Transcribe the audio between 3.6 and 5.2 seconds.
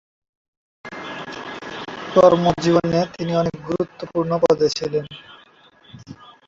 গুরুত্বপূর্ণ পদে ছিলেন।